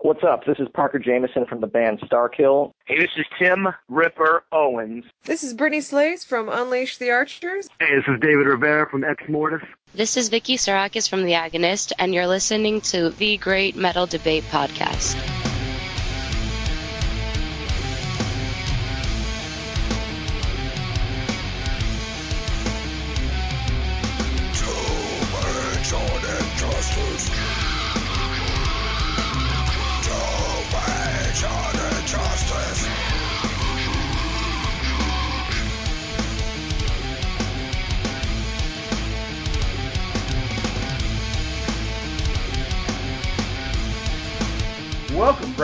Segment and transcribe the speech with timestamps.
[0.00, 0.44] What's up?
[0.44, 2.70] This is Parker Jameson from the band Starkill.
[2.86, 5.04] Hey, this is Tim Ripper Owens.
[5.24, 7.68] This is Brittney Slayes from Unleash the Archers.
[7.80, 9.66] Hey, this is David Rivera from Ex Mortis.
[9.94, 14.44] This is Vicky Psarakis from The Agonist, and you're listening to the Great Metal Debate
[14.44, 15.47] Podcast.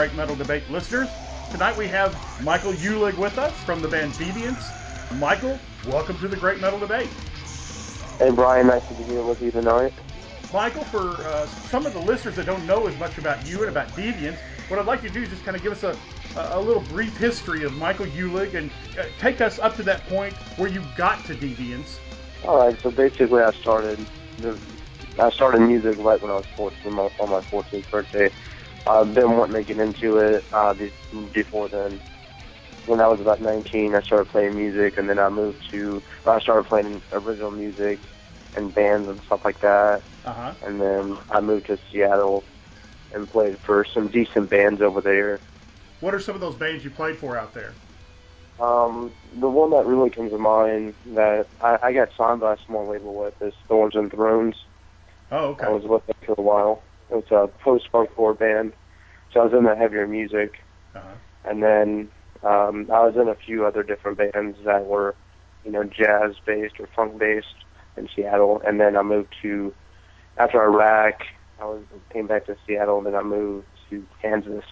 [0.05, 1.09] Great Metal Debate listeners.
[1.49, 4.71] Tonight we have Michael Uhlig with us from the band Deviance.
[5.17, 7.09] Michael, welcome to the Great Metal Debate.
[8.19, 9.91] Hey, Brian, nice to be here with you tonight.
[10.53, 13.69] Michael, for uh, some of the listeners that don't know as much about you and
[13.71, 14.37] about Deviance,
[14.67, 15.97] what I'd like you to do is just kind of give us a,
[16.35, 20.35] a little brief history of Michael Uhlig and uh, take us up to that point
[20.57, 21.97] where you got to Deviance.
[22.43, 24.05] All right, so basically I started
[25.17, 28.29] I started music right when I was 14, on my 14th birthday.
[28.87, 30.75] I've been wanting to get into it uh,
[31.33, 31.99] before then.
[32.85, 36.03] When I was about 19, I started playing music, and then I moved to.
[36.27, 37.99] I started playing original music
[38.55, 40.01] and bands and stuff like that.
[40.23, 40.53] Uh-huh.
[40.63, 42.43] And then I moved to Seattle
[43.13, 45.39] and played for some decent bands over there.
[45.99, 47.73] What are some of those bands you played for out there?
[48.59, 52.57] Um, the one that really comes to mind that I, I got signed by a
[52.65, 54.55] small label with is Thorns and Thrones.
[55.31, 55.65] Oh, okay.
[55.65, 56.84] I was with them for a while.
[57.09, 58.73] It's a post-hardcore band.
[59.31, 60.59] So I was in the heavier music,
[60.95, 61.15] uh-huh.
[61.43, 62.09] and then
[62.43, 65.15] um, I was in a few other different bands that were,
[65.63, 67.65] you know, jazz-based or funk-based
[67.97, 68.61] in Seattle.
[68.65, 69.73] And then I moved to
[70.37, 71.21] after Iraq.
[71.59, 74.65] I was came back to Seattle, and then I moved to Kansas.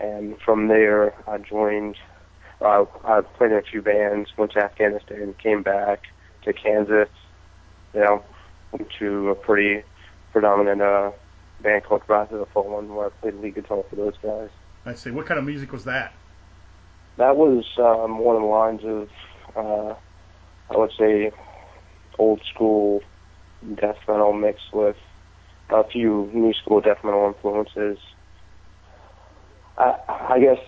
[0.00, 1.96] And from there, I joined.
[2.60, 4.30] Uh, I played in a few bands.
[4.36, 6.02] Went to Afghanistan, came back
[6.44, 7.08] to Kansas.
[7.94, 8.24] You know,
[8.98, 9.82] to a pretty
[10.36, 11.10] predominant uh,
[11.62, 14.50] band called Rise of the Fallen, where I played lead guitar for those guys.
[14.84, 15.10] I see.
[15.10, 16.12] What kind of music was that?
[17.16, 19.08] That was um, one of the lines of,
[19.56, 19.94] uh,
[20.70, 21.32] I would say,
[22.18, 23.00] old school
[23.80, 24.96] death metal mixed with
[25.70, 27.96] a few new school death metal influences.
[29.78, 29.94] I,
[30.28, 30.62] I guess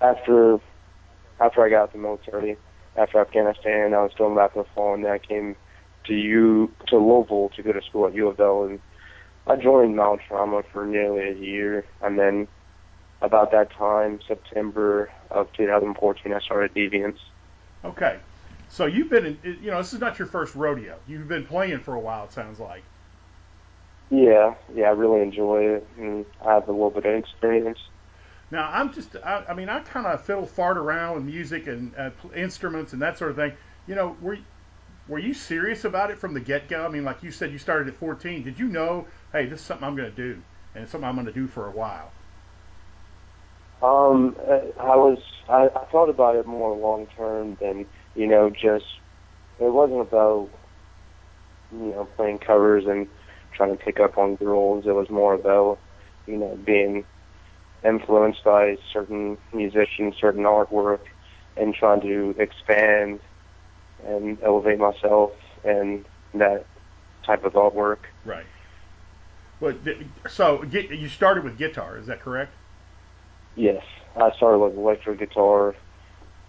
[0.00, 0.60] after
[1.40, 2.56] after I got out of the military,
[2.96, 5.56] after Afghanistan, I was doing Rise of the Fallen, then I came
[6.08, 8.80] to U to Louisville to go to school at U of L, and
[9.46, 12.48] I joined Mount Trauma for nearly a year, and then
[13.22, 17.18] about that time, September of 2014, I started Deviance.
[17.84, 18.18] Okay,
[18.68, 20.98] so you've been, in, you know, this is not your first rodeo.
[21.06, 22.24] You've been playing for a while.
[22.24, 22.82] It sounds like.
[24.10, 27.78] Yeah, yeah, I really enjoy it, and I have a little bit of experience.
[28.50, 31.94] Now, I'm just, I, I mean, I kind of fiddle fart around with music and
[31.96, 33.52] uh, instruments and that sort of thing.
[33.86, 34.38] You know, were
[35.08, 36.84] were you serious about it from the get go?
[36.84, 38.44] I mean, like you said, you started at 14.
[38.44, 40.40] Did you know, hey, this is something I'm going to do,
[40.74, 42.10] and it's something I'm going to do for a while?
[43.82, 44.36] Um,
[44.78, 48.84] I was, I, I thought about it more long term than, you know, just,
[49.60, 50.48] it wasn't about,
[51.72, 53.06] you know, playing covers and
[53.52, 54.84] trying to pick up on girls.
[54.86, 55.78] It was more about,
[56.26, 57.04] you know, being
[57.84, 61.00] influenced by certain musicians, certain artwork,
[61.56, 63.20] and trying to expand
[64.04, 65.32] and elevate myself
[65.64, 66.04] and
[66.34, 66.64] that
[67.24, 67.98] type of artwork.
[68.24, 68.46] Right.
[69.60, 69.76] But
[70.28, 72.52] so you started with guitar, is that correct?
[73.56, 73.84] Yes,
[74.16, 75.74] I started with electric guitar,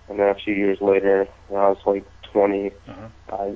[0.08, 3.08] and then a few years later, when I was like 20, uh-huh.
[3.36, 3.56] I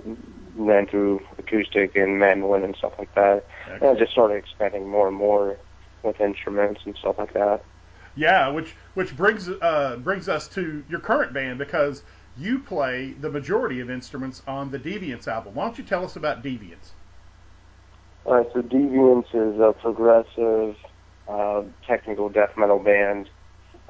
[0.56, 3.46] ran through acoustic and mandolin and stuff like that.
[3.70, 5.58] And I just started expanding more and more
[6.02, 7.64] with instruments and stuff like that.
[8.16, 12.04] Yeah, which which brings uh, brings us to your current band because
[12.38, 15.56] you play the majority of instruments on the Deviance album.
[15.56, 16.92] Why don't you tell us about Deviance?
[18.26, 20.76] All right, so Deviance is a progressive
[21.28, 23.30] uh, technical death metal band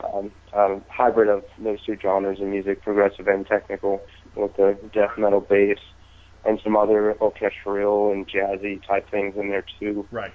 [0.04, 4.02] um, a hybrid of those two genres of music, progressive and technical,
[4.36, 5.78] with the death metal bass
[6.46, 10.08] and some other orchestral and jazzy type things in there too.
[10.12, 10.34] Right.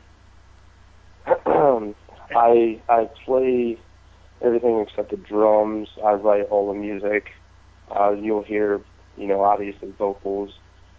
[1.27, 3.79] I I play
[4.43, 5.89] everything except the drums.
[6.05, 7.31] I write all the music.
[7.91, 8.81] Uh, you'll hear,
[9.17, 10.53] you know, obviously vocals.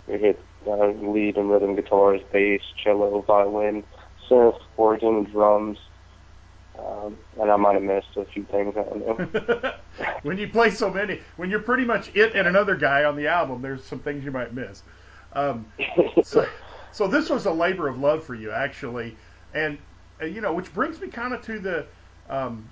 [0.08, 3.84] You hit uh, lead and rhythm guitars, bass, cello, violin,
[4.30, 5.78] synth, organ, drums.
[6.78, 8.76] Um, and I might have missed a few things.
[8.78, 9.74] I don't know.
[10.24, 13.28] when you play so many, when you're pretty much it and another guy on the
[13.28, 14.84] album, there's some things you might miss.
[15.34, 15.66] Um,
[16.24, 16.48] so,
[16.92, 19.18] so this was a labor of love for you, actually.
[19.54, 19.78] And
[20.22, 21.86] uh, you know, which brings me kind of to the,
[22.30, 22.70] um,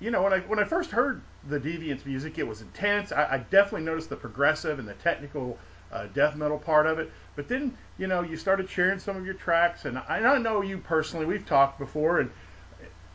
[0.00, 3.12] you know, when I when I first heard the Deviance music, it was intense.
[3.12, 5.58] I, I definitely noticed the progressive and the technical
[5.92, 7.10] uh, death metal part of it.
[7.36, 10.38] But then, you know, you started sharing some of your tracks, and I, and I
[10.38, 11.26] know you personally.
[11.26, 12.30] We've talked before, and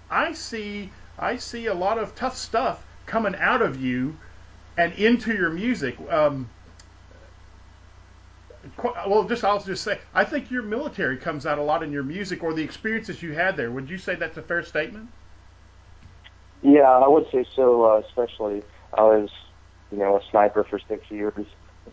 [0.10, 4.18] I see I see a lot of tough stuff coming out of you
[4.78, 5.98] and into your music.
[6.10, 6.50] Um,
[8.84, 12.04] well, just I'll just say, I think your military comes out a lot in your
[12.04, 13.72] music, or the experiences you had there.
[13.72, 15.10] Would you say that's a fair statement?
[16.64, 17.86] Yeah, I would say so.
[17.86, 18.64] Uh, especially,
[18.98, 19.30] I was,
[19.92, 21.46] you know, a sniper for six years,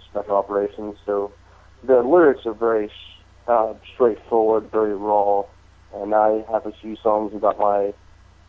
[0.09, 0.97] special operations.
[1.05, 1.35] So
[1.87, 2.91] the lyrics are very
[3.49, 5.43] uh, straightforward, very raw,
[5.95, 7.93] and I have a few songs about my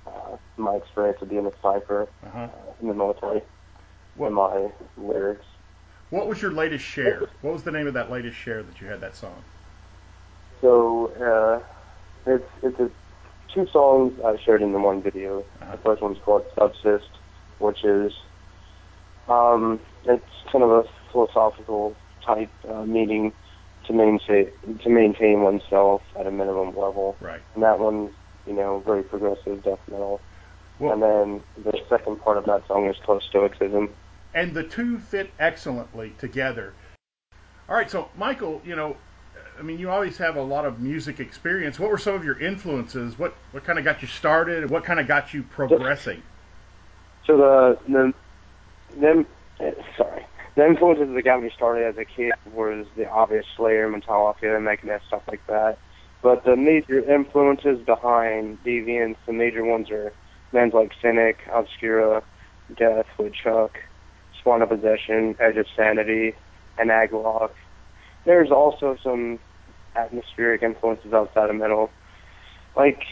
[0.06, 2.40] uh, my experience of being a sniper Uh-huh.
[2.40, 2.50] uh,
[2.82, 3.42] in the military
[4.16, 5.46] What- in my lyrics.
[6.12, 7.30] What was your latest share?
[7.42, 9.42] What was the name of that latest share that you had that song?
[10.60, 11.62] So uh,
[12.30, 12.90] it's it's a,
[13.54, 15.40] two songs I shared in the one video.
[15.62, 15.72] Uh-huh.
[15.72, 17.10] The first one's called Subsist,
[17.60, 18.14] which is
[19.28, 21.96] um, it's kind of a philosophical
[22.26, 23.34] type uh, meaning
[23.88, 24.52] to maintain
[24.84, 27.16] to maintain oneself at a minimum level.
[27.20, 27.42] Right.
[27.56, 28.12] And that one's
[28.46, 30.22] you know very progressive death metal.
[30.80, 33.90] Well- and then the second part of that song is called Stoicism.
[34.34, 36.74] and the two fit excellently together.
[37.70, 38.98] All right, so Michael, you know,
[39.62, 41.80] I mean, you always have a lot of music experience.
[41.80, 43.20] What were some of your influences?
[43.20, 44.68] What what kind of got you started?
[44.72, 46.24] What kind of got you progressing?
[47.28, 48.14] So the the
[49.00, 49.28] them
[49.96, 50.26] sorry
[50.56, 55.02] the influences that got me started as a kid was the obvious Slayer, Metallica, Megadeth,
[55.06, 55.78] stuff like that.
[56.24, 60.12] But the major influences behind Deviance, the major ones are
[60.52, 62.24] bands like Cynic, Obscura,
[62.76, 63.78] Death, Woodchuck,
[64.40, 66.34] Spawn of Possession, Edge of Sanity,
[66.80, 67.52] and Agalloch.
[68.26, 69.40] There's also some
[69.96, 71.90] atmospheric influences outside of metal,
[72.76, 73.04] like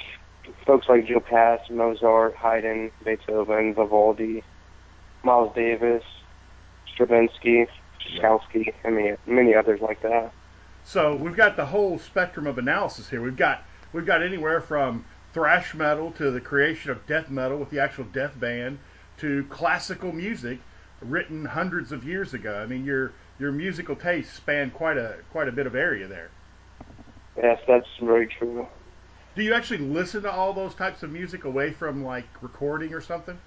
[0.65, 4.43] folks like Joe Pass, Mozart, Haydn, Beethoven, Vivaldi,
[5.23, 6.03] Miles Davis,
[6.93, 7.67] Stravinsky,
[7.99, 10.31] Tchaikovsky, and many, many others like that.
[10.83, 13.21] So we've got the whole spectrum of analysis here.
[13.21, 17.69] We've got we've got anywhere from thrash metal to the creation of death metal with
[17.69, 18.79] the actual death band
[19.17, 20.59] to classical music
[21.01, 22.59] written hundreds of years ago.
[22.61, 26.29] I mean, your your musical tastes span quite a quite a bit of area there.
[27.41, 28.67] Yes, that's very true.
[29.35, 33.01] Do you actually listen to all those types of music away from like recording or
[33.01, 33.39] something?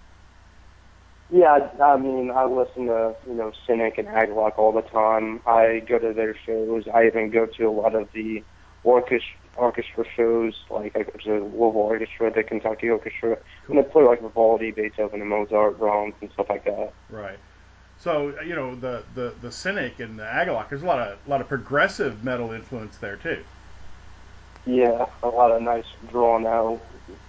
[1.31, 5.41] Yeah, I mean, I listen to, you know, Cynic and Agalloch all the time.
[5.47, 6.85] I go to their shows.
[6.93, 8.43] I even go to a lot of the
[8.85, 13.39] orchestra, orchestra shows, like I go to the Louisville Orchestra, the Kentucky Orchestra,
[13.69, 16.93] and they play like Vivaldi, Beethoven, and Mozart, Brahms, and stuff like that.
[17.11, 17.39] Right.
[17.99, 20.69] So you know the the the Cynic and the Agalloch.
[20.69, 23.43] There's a lot of a lot of progressive metal influence there too.
[24.65, 26.81] Yeah, a lot of nice drawn out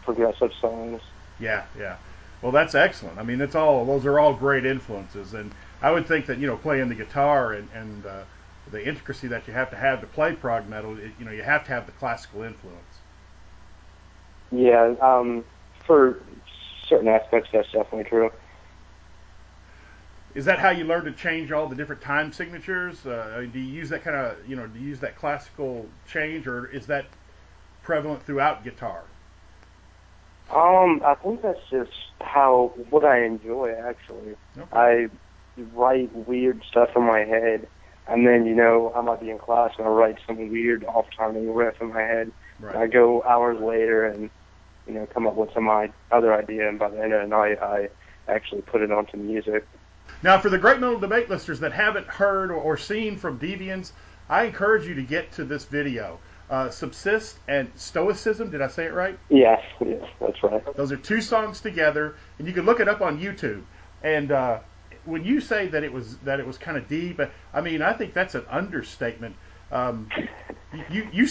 [0.04, 1.02] progressive songs.
[1.40, 1.98] Yeah, yeah.
[2.42, 3.18] Well, that's excellent.
[3.18, 5.52] I mean, it's all those are all great influences, and
[5.82, 8.24] I would think that you know playing the guitar and and uh,
[8.72, 11.44] the intricacy that you have to have to play prog metal, it, you know, you
[11.44, 13.00] have to have the classical influence.
[14.52, 15.44] Yeah, um,
[15.86, 16.20] for
[16.88, 18.30] certain aspects, that's definitely true.
[20.36, 23.06] Is that how you learn to change all the different time signatures?
[23.06, 26.48] Uh, do you use that kind of you know do you use that classical change,
[26.48, 27.06] or is that
[27.84, 29.04] prevalent throughout guitar?
[30.50, 34.36] Um, I think that's just how what I enjoy actually.
[34.58, 34.68] Okay.
[34.72, 35.08] I
[35.74, 37.68] write weird stuff in my head,
[38.08, 41.54] and then you know I might be in class and I write some weird off-timing
[41.54, 42.32] riff in my head.
[42.60, 42.76] Right.
[42.76, 44.30] I go hours later and
[44.88, 47.28] you know come up with some I- other idea, and by the end of the
[47.28, 47.90] night I
[48.28, 49.66] actually put it onto music.
[50.22, 53.92] Now, for the Great Metal Debate listeners that haven't heard or, or seen from Deviance,
[54.30, 56.20] I encourage you to get to this video.
[56.50, 59.18] Uh, Subsist and Stoicism, did I say it right?
[59.30, 60.76] Yes, yes, that's right.
[60.76, 63.64] Those are two songs together, and you can look it up on YouTube.
[64.04, 64.60] And uh,
[65.06, 67.20] when you say that it was that it was kind of deep,
[67.54, 69.36] I mean, I think that's an understatement.
[69.72, 70.10] Um,
[70.92, 71.30] you, you,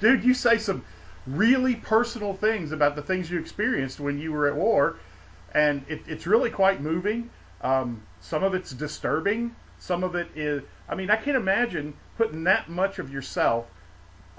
[0.00, 0.84] dude, you say some
[1.26, 4.96] really personal things about the things you experienced when you were at war,
[5.54, 7.30] and it, it's really quite moving.
[7.62, 9.54] Um, some of it's disturbing.
[9.78, 10.62] Some of it is.
[10.88, 13.66] I mean, I can't imagine putting that much of yourself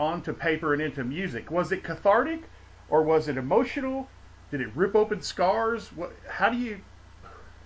[0.02, 1.52] onto paper and into music.
[1.52, 2.42] Was it cathartic,
[2.90, 4.08] or was it emotional?
[4.50, 5.94] Did it rip open scars?
[5.94, 6.12] What?
[6.30, 6.80] How do you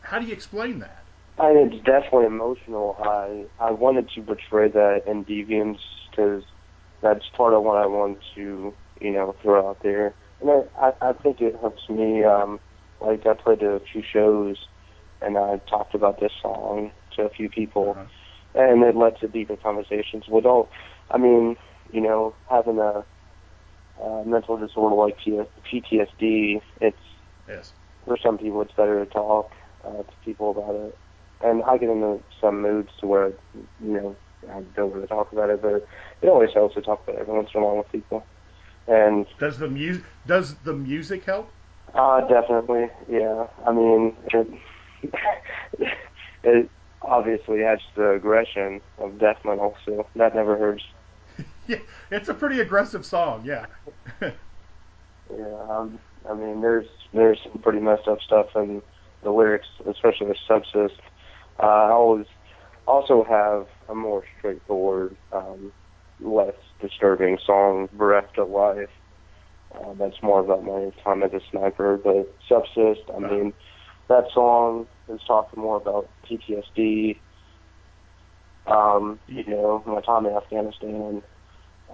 [0.02, 1.04] how do you explain that?
[1.40, 2.96] I mean, it's definitely emotional.
[3.04, 5.80] I I wanted to portray that in Deviance
[6.12, 6.44] because
[7.02, 11.10] that's part of what I want to you know throw out there, and I I,
[11.10, 12.24] I think it helps me.
[12.24, 12.60] Um,
[13.02, 14.58] like I played a few shows,
[15.22, 18.06] and I talked about this song to a few people, Uh-huh.
[18.62, 20.24] and it led to deeper conversations.
[20.30, 20.70] With all,
[21.12, 21.58] I mean,
[21.92, 23.06] you know, having a
[24.02, 26.98] uh, mental disorder like PTSD, it's
[27.48, 27.74] Yes.
[28.06, 29.52] for some people it's better to talk
[29.84, 30.98] uh, to people about it.
[31.42, 34.18] And I get into some moods to where you know
[34.52, 35.86] I don't really talk about it, but
[36.22, 38.26] it always helps to talk about it every once in a while with people.
[38.88, 41.52] And Does the music does the music help?
[41.94, 43.48] uh, definitely, yeah.
[43.66, 44.48] I mean, it,
[46.44, 46.70] it
[47.02, 50.84] obviously adds to the aggression of death metal, so that never hurts.
[51.68, 51.78] Yeah,
[52.12, 53.44] it's a pretty aggressive song.
[53.46, 53.66] Yeah.
[54.22, 58.82] Yeah, um, I mean, there's there's some pretty messed up stuff in
[59.24, 61.02] the lyrics, especially the subsist.
[61.62, 62.28] Uh, I always
[62.88, 65.72] also have a more straightforward, um,
[66.22, 68.90] less disturbing song, "Bereft of Life."
[69.74, 71.98] Uh, that's more about my time as a sniper.
[71.98, 73.54] But subsist, I mean,
[74.08, 77.20] that song is talking more about PTSD.
[78.68, 81.22] Um, you know, my time in Afghanistan,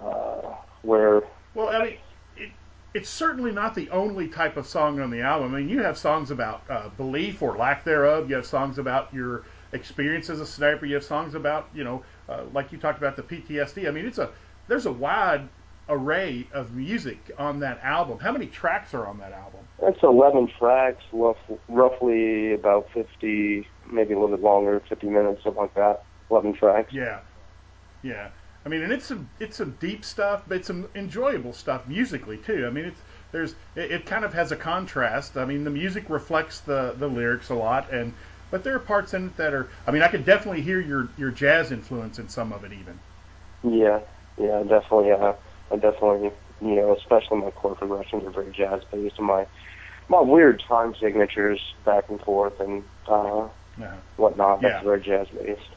[0.04, 1.22] uh, where
[1.54, 1.96] Well, I mean,
[2.36, 2.50] it,
[2.94, 5.54] it's certainly not the only type of song on the album.
[5.54, 8.28] I mean, you have songs about uh, belief or lack thereof.
[8.28, 10.86] You have songs about your experience as a sniper.
[10.86, 13.88] You have songs about, you know, uh, like you talked about the PTSD.
[13.88, 14.30] I mean, it's a
[14.68, 15.48] there's a wide
[15.88, 18.18] array of music on that album.
[18.18, 19.60] How many tracks are on that album?
[19.82, 21.36] It's 11 tracks, rough,
[21.68, 26.04] roughly about 50, maybe a little bit longer, 50 minutes, something like that.
[26.30, 26.92] 11 tracks.
[26.92, 27.20] Yeah,
[28.02, 28.28] yeah.
[28.64, 32.38] I mean, and it's some it's some deep stuff, but it's some enjoyable stuff musically
[32.38, 32.66] too.
[32.66, 33.00] I mean, it's
[33.32, 35.36] there's it, it kind of has a contrast.
[35.36, 38.14] I mean, the music reflects the the lyrics a lot, and
[38.50, 39.70] but there are parts in it that are.
[39.86, 43.00] I mean, I could definitely hear your your jazz influence in some of it, even.
[43.62, 44.00] Yeah,
[44.38, 45.12] yeah, definitely.
[45.12, 45.34] Uh,
[45.70, 49.46] I definitely, you know, especially my chord progressions are very jazz based, and my
[50.08, 53.96] my weird time signatures back and forth and uh, Yeah.
[54.16, 54.62] whatnot.
[54.62, 54.84] That's Yeah.
[54.84, 55.76] very jazz based.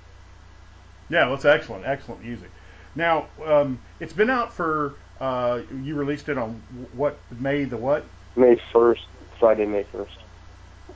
[1.10, 2.52] Yeah, well, it's excellent, excellent music.
[2.96, 4.96] Now, um, it's been out for.
[5.20, 6.62] Uh, you released it on
[6.94, 8.04] what May the what?
[8.36, 9.00] May 1st,
[9.40, 10.08] Friday, May 1st.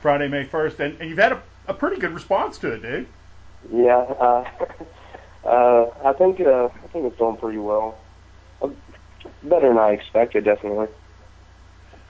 [0.01, 3.07] Friday, May first, and, and you've had a, a pretty good response to it, dude.
[3.71, 4.49] Yeah, uh,
[5.45, 7.97] uh, I think uh, I think it's going pretty well.
[8.61, 8.69] Uh,
[9.43, 10.87] Better than I expected, definitely.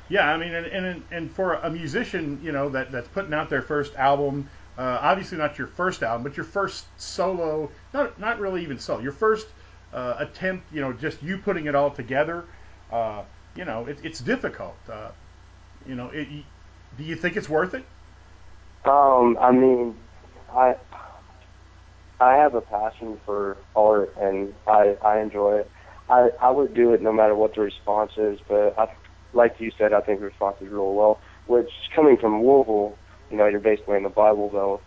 [0.09, 3.49] Yeah, I mean, and and, and for a musician, you know, that that's putting out
[3.49, 8.39] their first album, uh, obviously not your first album, but your first solo, not not
[8.39, 9.47] really even solo, your first
[9.93, 12.45] uh, attempt, you know, just you putting it all together.
[12.91, 13.23] Uh,
[13.55, 14.75] you know, it, it's difficult.
[14.89, 15.09] Uh,
[15.85, 16.27] you know, it,
[16.97, 17.85] do you think it's worth it?
[18.85, 19.95] Um, I mean,
[20.51, 20.75] I
[22.19, 25.71] I have a passion for art, and I I enjoy it.
[26.09, 28.87] I I would do it no matter what the response is, but I,
[29.33, 31.19] like you said, I think the response is real well.
[31.45, 32.97] Which coming from Louisville,
[33.29, 34.83] you know, you're basically in the Bible Belt.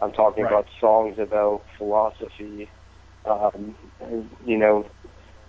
[0.00, 0.52] I'm talking Right.
[0.52, 2.70] about songs about philosophy,
[3.24, 3.76] um,
[4.44, 4.86] you know,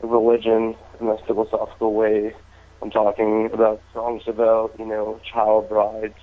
[0.02, 2.34] religion in a philosophical way.
[2.82, 6.16] I'm talking about songs about you know child brides,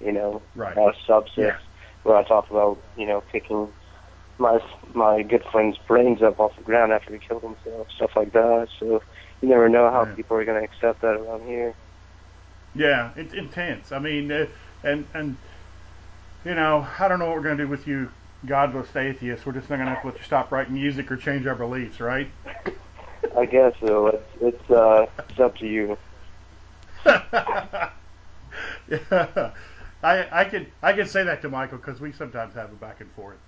[0.00, 0.76] you know, Right.
[0.76, 1.54] uh, substance.
[1.54, 1.58] Yeah.
[2.02, 3.72] Where I talk about you know picking
[4.38, 4.58] my
[4.94, 8.68] my good friend's brains up off the ground after he killed himself, stuff like that.
[8.80, 9.00] So
[9.40, 10.16] you never know how Yeah.
[10.16, 11.74] people are going to accept that around here.
[12.74, 13.92] Yeah, it, intense.
[13.92, 14.46] I mean, uh,
[14.84, 15.36] and and
[16.44, 18.10] you know, I don't know what we're gonna do with you,
[18.46, 19.44] godless atheists.
[19.44, 22.00] We're just not gonna have to let you stop writing music or change our beliefs,
[22.00, 22.30] right?
[23.36, 24.08] I guess so.
[24.08, 25.98] It's it's uh it's up to you.
[27.06, 27.90] yeah,
[30.02, 33.00] I I could I could say that to Michael because we sometimes have a back
[33.00, 33.38] and forth.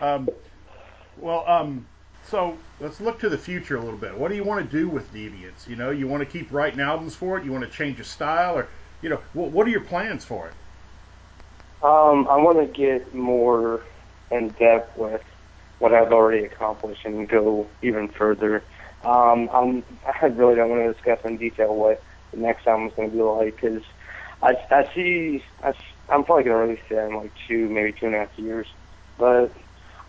[0.00, 0.28] Um,
[1.18, 1.86] well, um,
[2.28, 4.16] so let's look to the future a little bit.
[4.16, 5.68] What do you want to do with Deviance?
[5.68, 7.44] You know, you want to keep writing albums for it?
[7.44, 8.68] You want to change your style, or
[9.02, 10.54] you know, what what are your plans for it?
[11.82, 13.82] Um, I want to get more
[14.34, 15.22] in depth with
[15.78, 18.62] what I've already accomplished and go even further.
[19.04, 19.84] Um, I'm,
[20.22, 23.16] I really don't want to discuss in detail what the next album is going to
[23.16, 23.82] be like because
[24.42, 25.72] I, I see I,
[26.08, 28.66] I'm probably going to release it in like two, maybe two and a half years.
[29.18, 29.52] But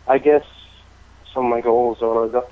[0.08, 0.46] I guess
[1.34, 2.46] some of my goals are the,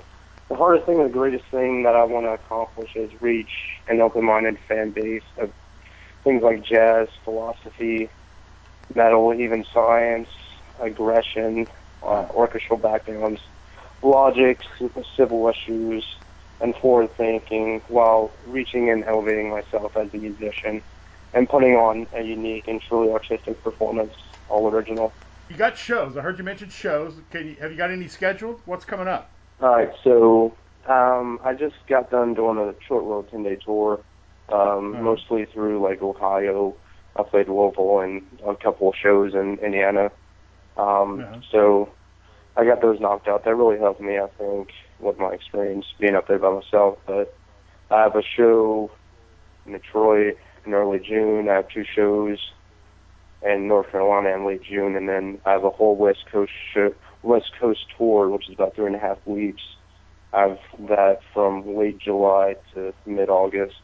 [0.48, 3.50] the hardest thing, the greatest thing that I want to accomplish is reach
[3.88, 5.50] an open-minded fan base of
[6.22, 8.08] things like jazz, philosophy,
[8.94, 10.28] metal, even science,
[10.82, 11.66] aggression,
[12.02, 13.40] uh, orchestral backgrounds,
[14.02, 14.60] logic,
[15.16, 16.04] civil issues,
[16.60, 20.82] and forward thinking while reaching and elevating myself as a musician
[21.32, 24.12] and putting on a unique and truly artistic performance,
[24.48, 25.14] all original.
[25.48, 26.16] You got shows.
[26.16, 27.20] I heard you mention shows.
[27.30, 28.62] Can you have you got any scheduled?
[28.64, 29.34] What's coming up?
[29.60, 30.56] All right, so
[30.88, 34.04] um, I just got done doing a short little 10 day tour,
[34.52, 35.04] um, Mhm.
[35.04, 36.76] mostly through like Ohio.
[37.16, 40.10] I played Louisville and a couple of shows in Indiana.
[40.76, 41.40] Um, Uh-huh.
[41.50, 41.88] So
[42.56, 43.44] I got those knocked out.
[43.44, 46.98] That really helped me, I think, with my experience being up there by myself.
[47.06, 47.34] But
[47.90, 48.90] I have a show
[49.66, 51.48] in Detroit in early June.
[51.48, 52.38] I have two shows
[53.42, 56.94] in North Carolina in late June, and then I have a whole West Coast show,
[57.22, 59.62] West Coast tour, which is about three and a half weeks.
[60.32, 63.76] I have that from late July to mid August.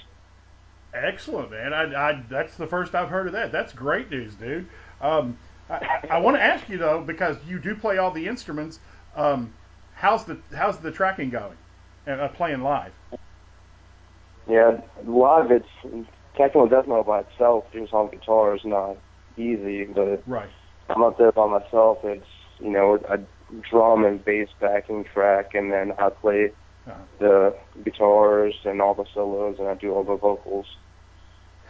[0.93, 1.73] Excellent, man.
[1.73, 3.53] I, I, that's the first I've heard of that.
[3.53, 4.67] That's great news, dude.
[5.01, 5.39] Um,
[5.71, 8.81] I, I want to ask you though, because you do play all the instruments.
[9.15, 9.53] Um,
[9.95, 11.57] how's the how's the tracking going?
[12.07, 12.93] Uh, playing live.
[14.49, 15.69] Yeah, live it's
[16.37, 18.97] technical death metal by itself, just on guitar is not
[19.37, 20.51] easy, but Right.
[20.89, 21.99] I'm up there by myself.
[22.05, 22.27] It's
[22.59, 23.19] you know a
[23.71, 26.53] drum and bass backing track, and then I play
[26.87, 27.05] Uh-huh.
[27.19, 30.67] the guitars and all the solos, and I do all the vocals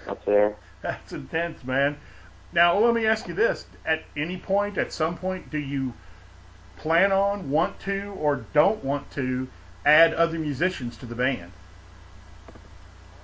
[0.09, 0.57] up there.
[0.83, 1.97] That's intense, man.
[2.53, 5.93] Now let me ask you this: At any point, at some point, do you
[6.79, 9.49] plan on, want to, or don't want to
[9.85, 11.53] add other musicians to the band?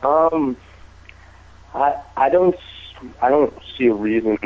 [0.02, 0.56] Um,
[1.74, 2.56] I I don't
[3.20, 4.38] I don't see a reason.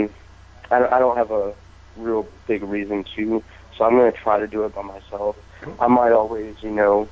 [0.70, 1.54] I don't, I don't have a
[1.96, 3.42] real big reason to.
[3.76, 5.36] So I'm gonna try to do it by myself.
[5.78, 7.08] I might always, you know,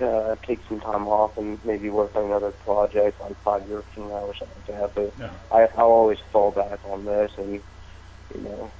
[0.00, 4.08] uh, take some time off and maybe work on another project like five years from
[4.08, 4.94] now or something like that.
[4.94, 5.30] But No.
[5.50, 7.62] I I'll always fall back on this and
[8.34, 8.72] you know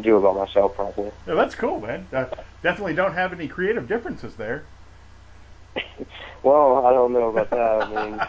[0.00, 1.10] do it by myself probably.
[1.26, 2.08] Yeah, that's cool, man.
[2.12, 2.26] Uh,
[2.62, 4.66] definitely don't have any creative differences there.
[6.42, 7.82] Well, I don't know about that.
[7.82, 8.20] I mean,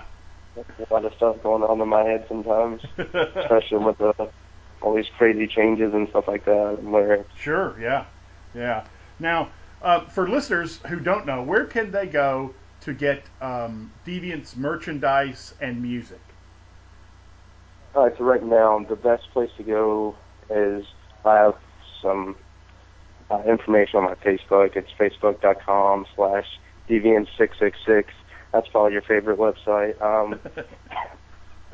[0.57, 2.81] a lot of stuff going on in my head sometimes.
[2.97, 4.13] especially with the,
[4.81, 6.77] all these crazy changes and stuff like that.
[6.81, 8.05] Where Sure, yeah,
[8.53, 8.85] yeah.
[9.19, 9.51] Now,
[9.85, 15.53] uh, for listeners who don't know, where can they go to get um, Deviant's merchandise
[15.61, 16.19] and music?
[17.95, 20.15] all right, so right now the best place to go
[20.49, 20.85] is
[21.23, 21.55] I have
[22.01, 22.35] some
[23.31, 24.75] uh, information on my Facebook.
[24.75, 26.45] It's facebook.com slash
[26.89, 28.05] deviant666.
[28.51, 29.99] That's probably your favorite website.
[30.01, 30.39] Um,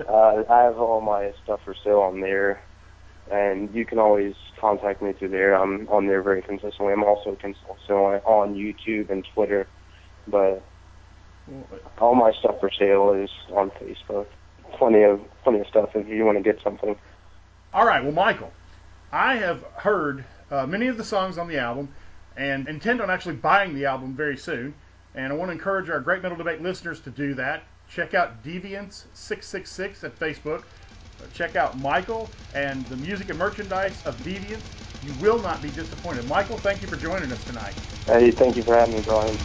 [0.08, 2.62] uh, I have all my stuff for sale on there,
[3.30, 5.54] and you can always contact me through there.
[5.56, 6.94] I'm on there very consistently.
[6.94, 9.68] I'm also consistent on, on YouTube and Twitter,
[10.28, 10.64] but
[12.00, 14.28] all my stuff for sale is on Facebook.
[14.74, 16.96] Plenty of plenty of stuff if you want to get something.
[17.74, 18.52] All right, well, Michael,
[19.12, 21.90] I have heard uh, many of the songs on the album
[22.38, 24.74] and intend on actually buying the album very soon.
[25.14, 27.64] And I want to encourage our Great Metal Debate listeners to do that.
[27.90, 30.64] Check out Deviants666 at Facebook.
[31.30, 34.64] Check out Michael and the music and merchandise of Deviant.
[35.02, 36.26] You will not be disappointed.
[36.26, 37.76] Michael, thank you for joining us tonight.
[38.08, 39.42] Hey, thank you for having me, Brian.